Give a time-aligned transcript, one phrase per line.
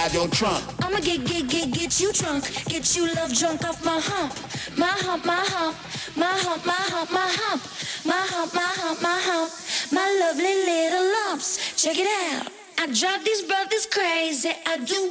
[0.00, 0.64] inside your trunk.
[0.84, 2.44] I'ma get, get, get, get you drunk.
[2.66, 4.32] Get you love drunk off my hump.
[4.78, 5.76] My hump, my hump.
[6.16, 7.62] My hump, my hump, my hump.
[8.04, 9.50] My hump, my hump, my hump.
[9.92, 11.82] My lovely little lumps.
[11.82, 12.48] Check it out.
[12.78, 14.52] I drive these brothers crazy.
[14.66, 15.09] I do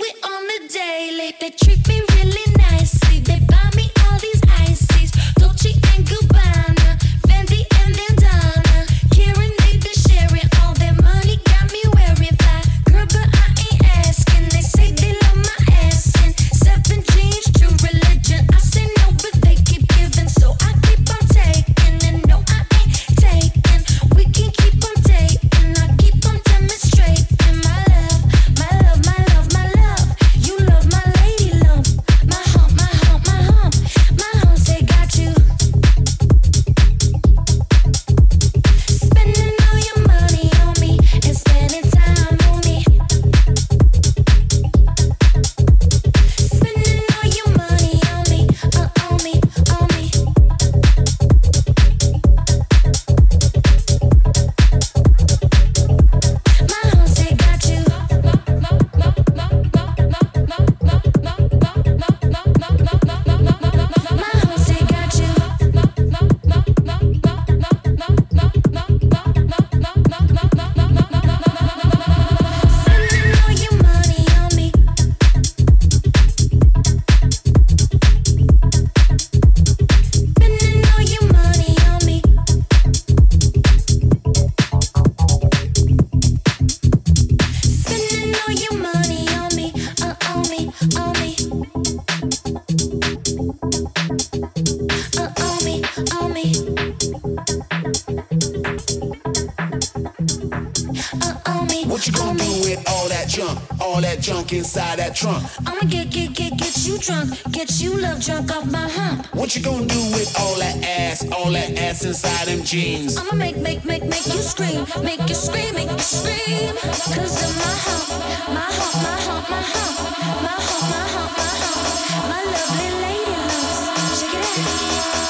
[109.50, 113.18] What you gonna do with all that ass, all that ass inside them jeans?
[113.18, 116.76] I'ma make, make, make, make you scream, make you scream, make you scream.
[116.76, 118.10] Cause in my heart,
[118.54, 123.32] my heart, my heart, my heart, my heart, my heart, my heart, my lovely lady
[123.42, 124.22] loves.
[124.22, 124.46] Check it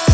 [0.04, 0.09] out.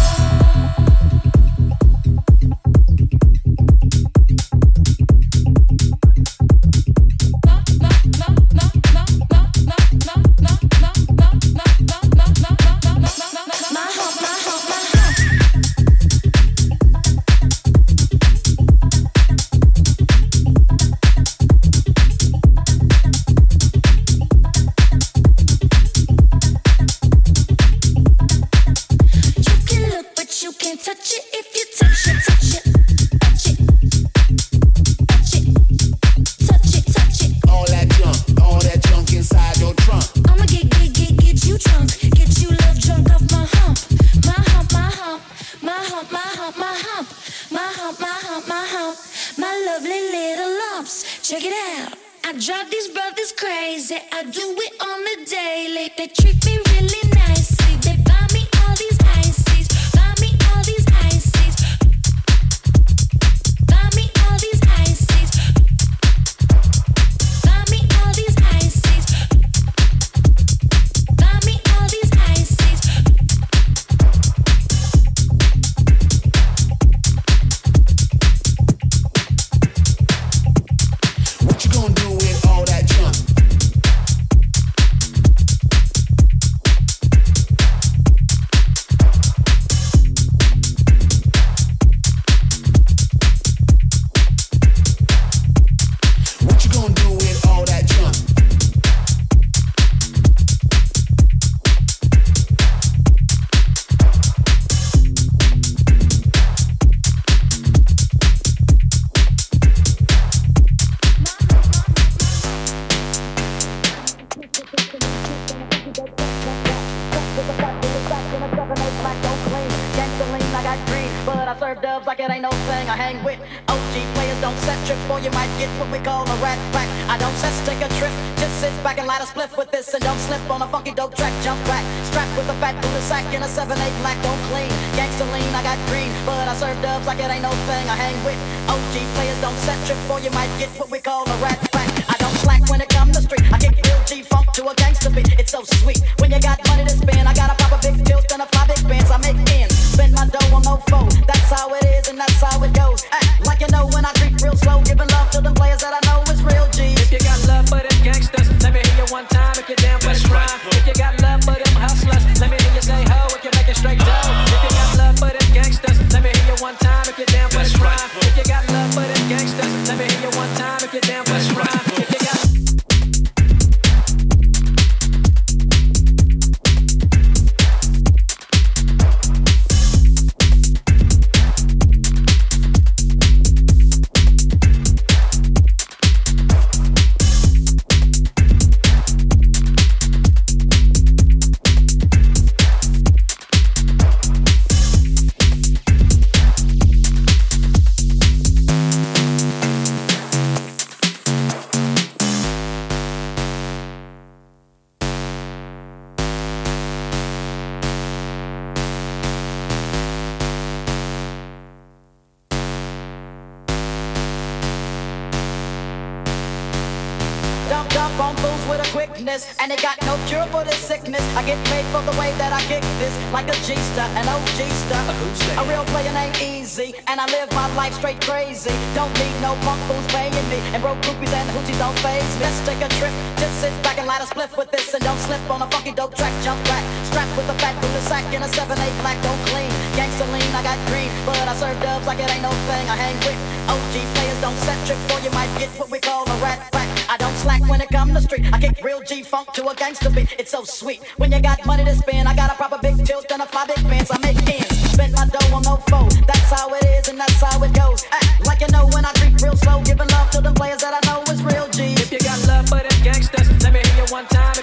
[53.88, 54.55] That I do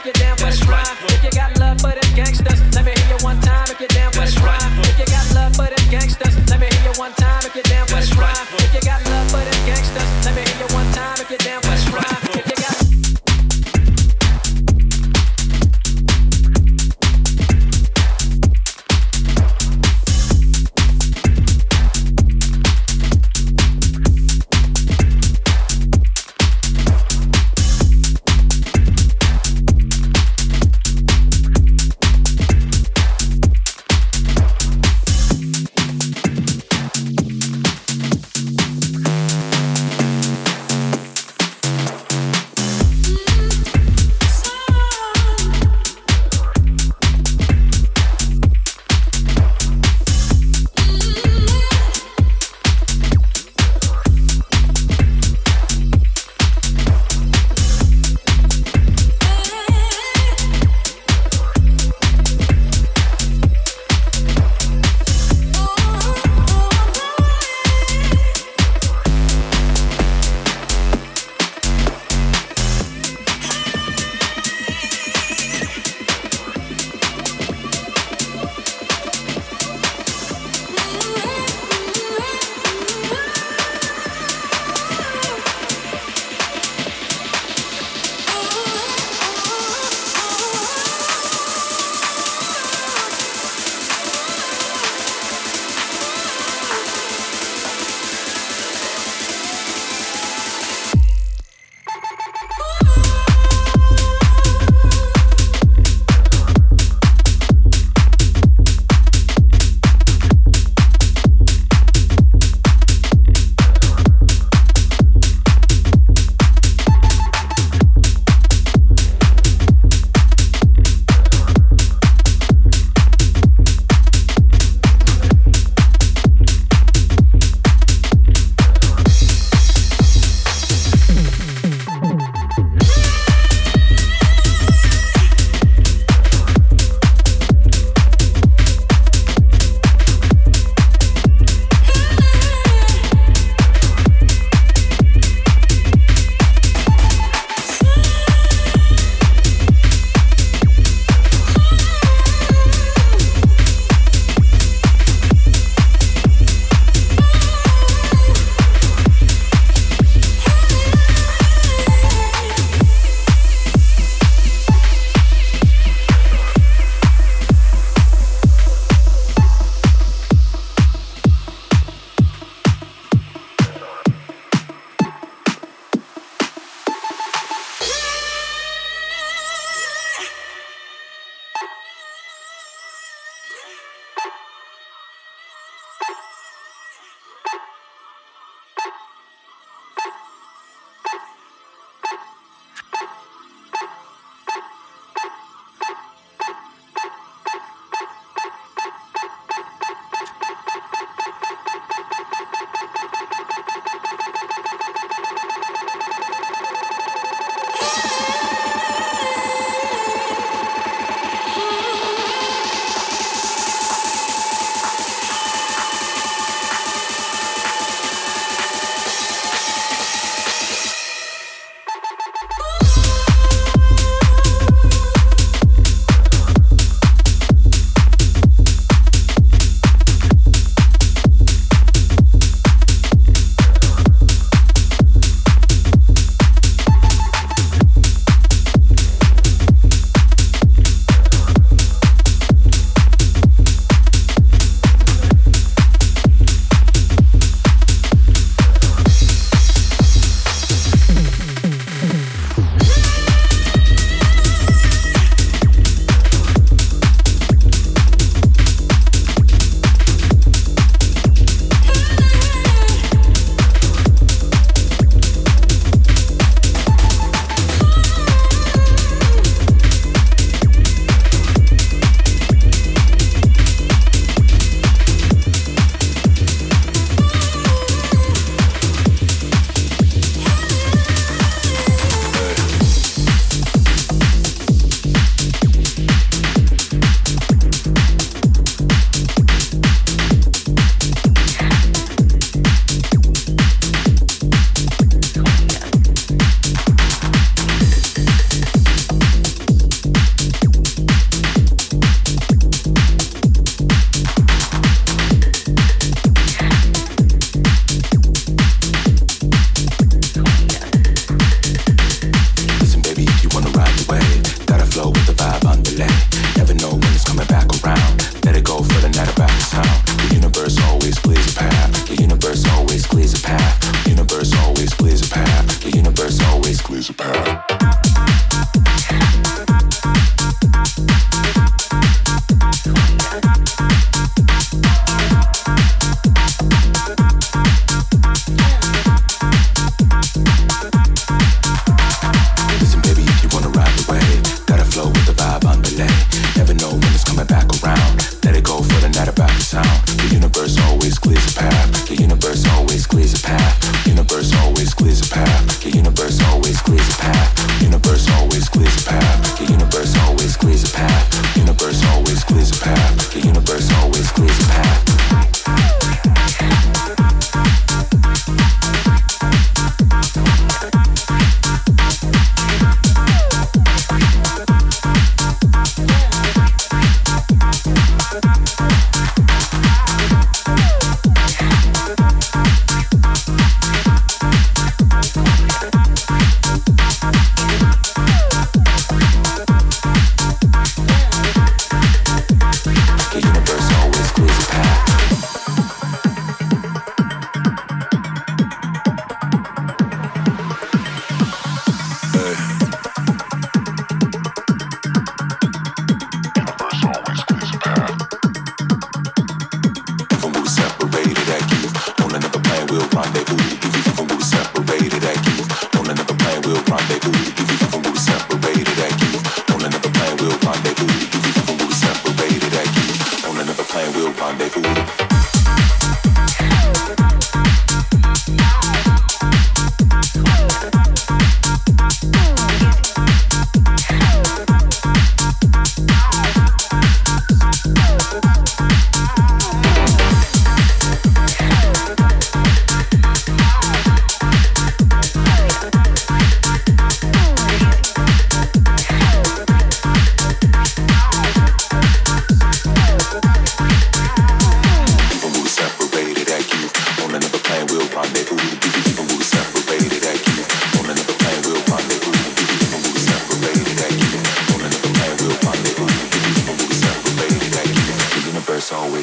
[0.05, 0.32] it down.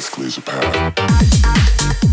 [0.01, 2.10] basically is a pattern.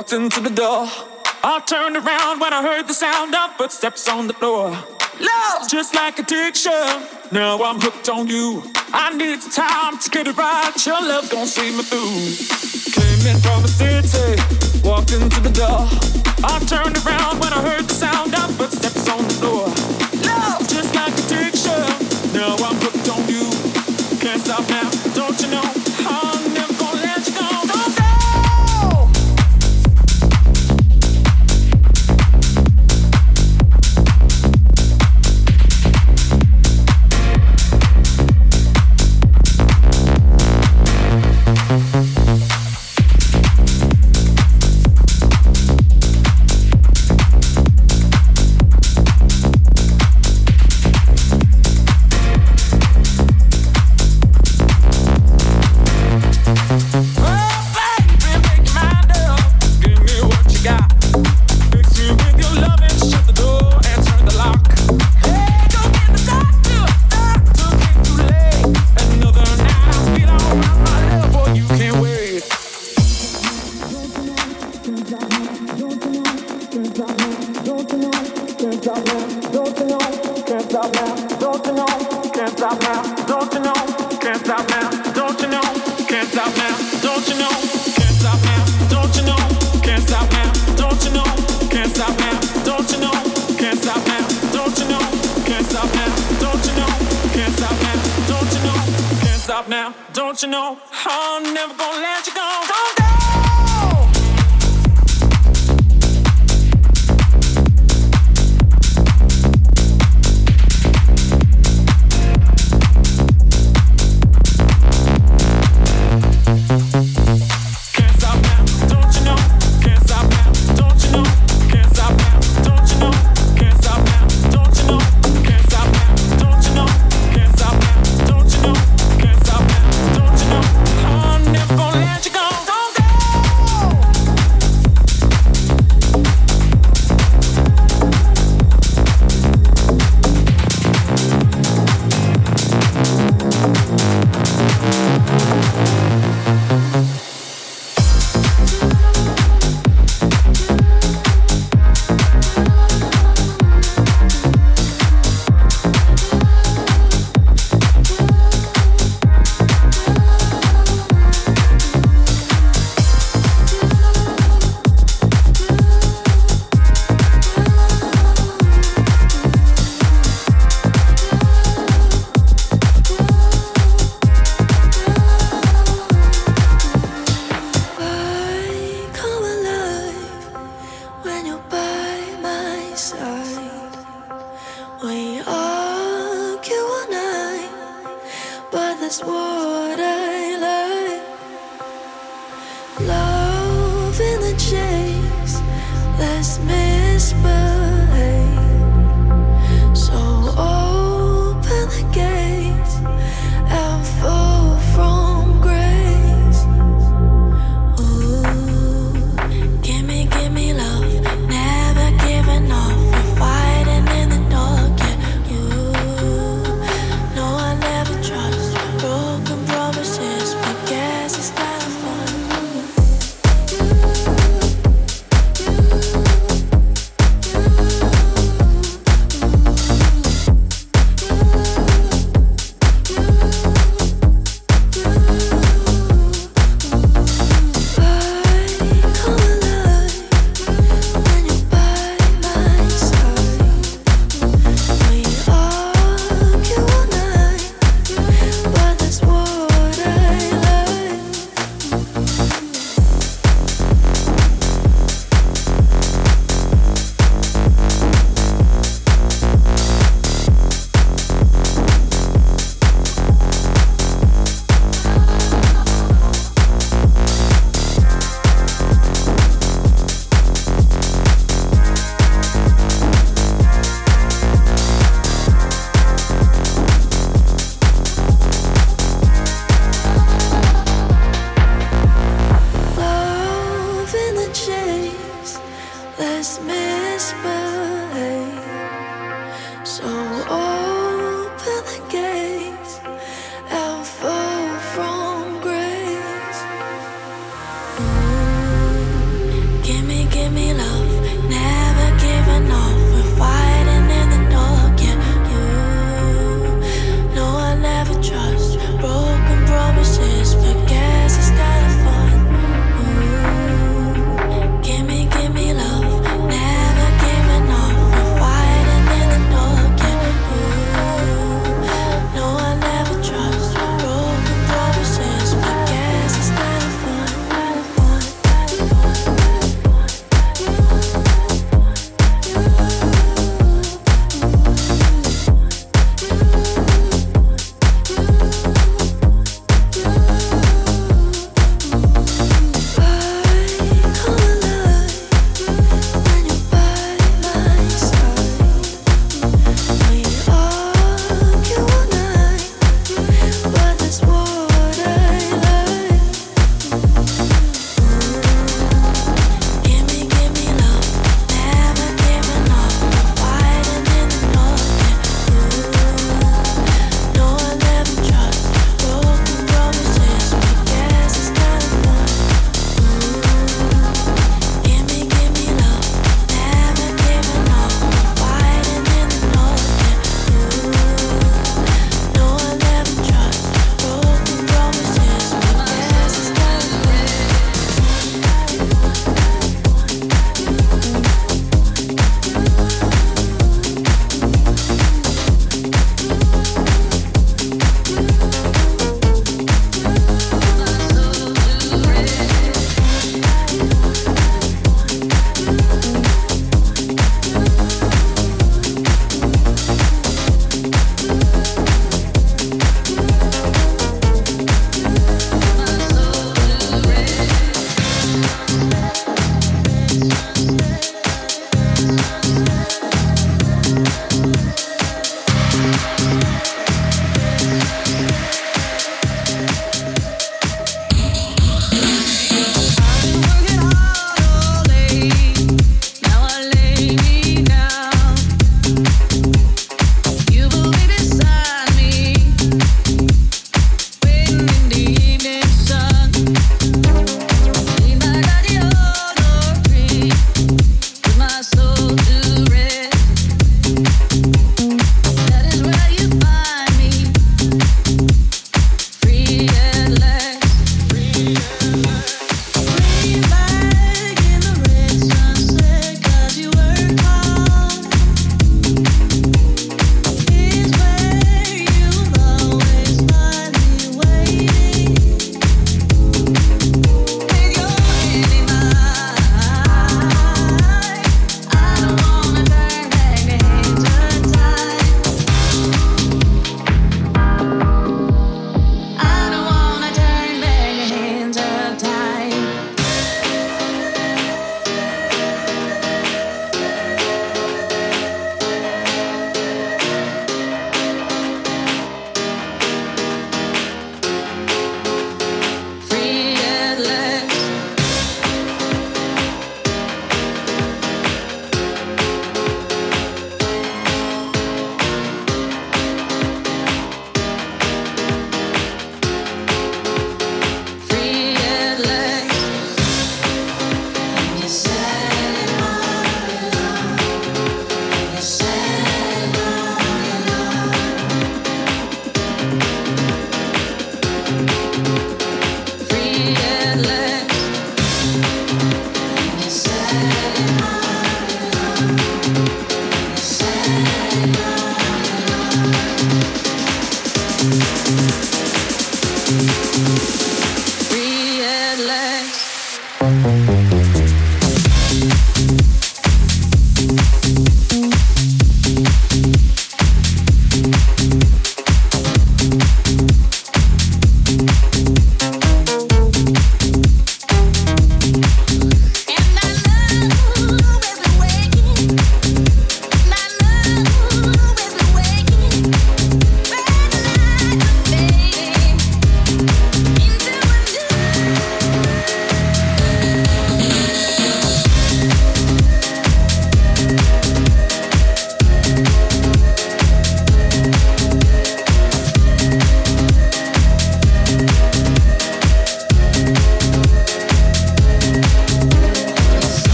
[0.00, 0.88] Walked into the door.
[1.44, 4.70] I turned around when I heard the sound of footsteps on the floor.
[5.20, 6.72] Love's just like addiction.
[7.30, 8.62] Now I'm hooked on you.
[8.94, 10.72] I need some time to get it right.
[10.86, 12.16] Your love gon' see me through.
[12.96, 14.40] Came in from the city,
[14.88, 15.84] walked into the door.
[16.48, 18.69] I turned around when I heard the sound of footsteps